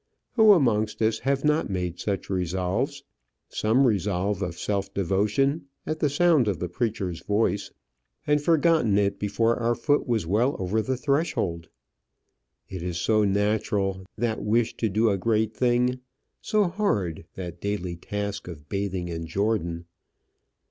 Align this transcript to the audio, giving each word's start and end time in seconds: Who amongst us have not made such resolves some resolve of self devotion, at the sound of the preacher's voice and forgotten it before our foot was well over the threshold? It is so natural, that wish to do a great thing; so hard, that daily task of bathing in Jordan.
Who 0.33 0.53
amongst 0.53 0.99
us 1.03 1.19
have 1.19 1.45
not 1.45 1.69
made 1.69 1.99
such 1.99 2.27
resolves 2.31 3.03
some 3.49 3.85
resolve 3.85 4.41
of 4.41 4.57
self 4.57 4.91
devotion, 4.95 5.67
at 5.85 5.99
the 5.99 6.09
sound 6.09 6.47
of 6.47 6.57
the 6.57 6.67
preacher's 6.67 7.19
voice 7.21 7.69
and 8.25 8.41
forgotten 8.41 8.97
it 8.97 9.19
before 9.19 9.57
our 9.57 9.75
foot 9.75 10.07
was 10.07 10.25
well 10.25 10.55
over 10.57 10.81
the 10.81 10.97
threshold? 10.97 11.69
It 12.67 12.81
is 12.81 12.97
so 12.97 13.23
natural, 13.25 14.03
that 14.17 14.41
wish 14.41 14.75
to 14.77 14.89
do 14.89 15.11
a 15.11 15.19
great 15.19 15.53
thing; 15.55 15.99
so 16.41 16.63
hard, 16.63 17.25
that 17.35 17.61
daily 17.61 17.95
task 17.95 18.47
of 18.47 18.67
bathing 18.69 19.07
in 19.07 19.27
Jordan. 19.27 19.85